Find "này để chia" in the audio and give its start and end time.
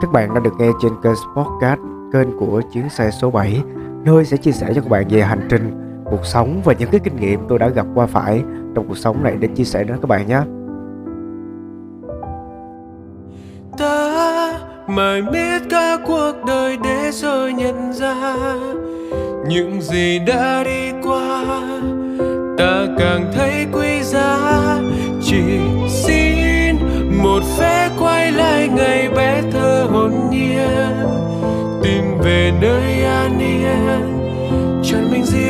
9.22-9.64